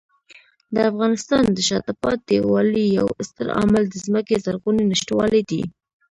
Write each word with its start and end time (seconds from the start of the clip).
د 0.73 0.75
افغانستان 0.91 1.43
د 1.51 1.57
شاته 1.67 1.93
پاتې 2.03 2.35
والي 2.51 2.85
یو 2.99 3.07
ستر 3.27 3.47
عامل 3.57 3.83
د 3.89 3.95
ځمکې 4.05 4.35
زرغونې 4.45 4.83
نشتوالی 4.91 5.41
دی. 5.49 5.61